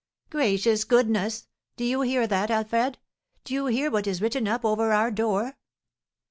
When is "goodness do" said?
0.83-1.83